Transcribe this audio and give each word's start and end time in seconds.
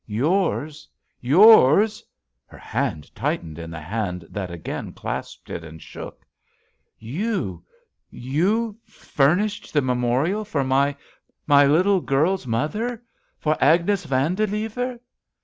"Yours! 0.07 0.89
Yours 1.19 2.01
I" 2.01 2.51
Her 2.53 2.57
hand 2.57 3.13
tightened 3.13 3.59
in 3.59 3.69
the 3.69 3.79
hand 3.81 4.25
that 4.31 4.49
again 4.49 4.93
clasped 4.93 5.51
it, 5.51 5.63
and 5.63 5.79
shook. 5.79 6.25
"You— 6.97 7.63
^you— 8.11 8.77
furnished 8.83 9.71
the 9.73 9.81
memorial 9.83 10.43
for 10.43 10.63
my— 10.63 10.97
my 11.45 11.67
little 11.67 12.01
girl's 12.01 12.47
mother!— 12.47 13.03
for 13.39 13.55
Agnes 13.63 14.05
Van 14.05 14.33
dilever! 14.35 14.99